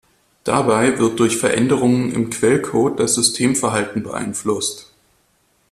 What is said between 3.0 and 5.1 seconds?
Systemverhalten beeinflusst.